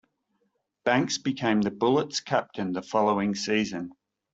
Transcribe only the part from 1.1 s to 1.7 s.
became the